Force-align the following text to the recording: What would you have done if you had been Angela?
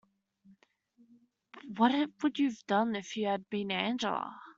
What 1.77 2.09
would 2.23 2.39
you 2.39 2.47
have 2.49 2.65
done 2.65 2.95
if 2.95 3.15
you 3.17 3.27
had 3.27 3.47
been 3.51 3.69
Angela? 3.71 4.33